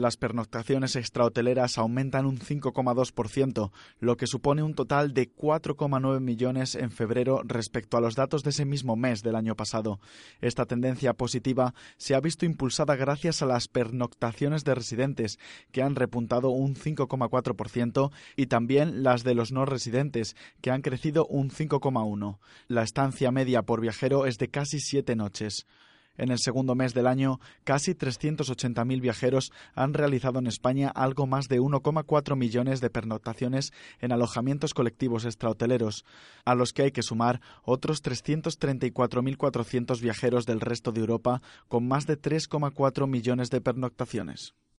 [0.00, 6.90] Las pernoctaciones extrahoteleras aumentan un 5,2%, lo que supone un total de 4,9 millones en
[6.90, 10.00] febrero respecto a los datos de ese mismo mes del año pasado.
[10.40, 15.38] Esta tendencia positiva se ha visto impulsada gracias a las pernoctaciones de residentes,
[15.70, 21.26] que han repuntado un 5,4%, y también las de los no residentes, que han crecido
[21.26, 22.38] un 5,1%.
[22.68, 25.66] La estancia media por viajero es de casi siete noches.
[26.16, 31.48] En el segundo mes del año, casi 380.000 viajeros han realizado en España algo más
[31.48, 36.04] de 1,4 millones de pernoctaciones en alojamientos colectivos extrahoteleros,
[36.44, 42.06] a los que hay que sumar otros 334.400 viajeros del resto de Europa con más
[42.06, 44.54] de 3,4 millones de pernoctaciones.